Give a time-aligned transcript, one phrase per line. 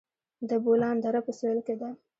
[0.49, 1.89] د بولان دره په سویل کې ده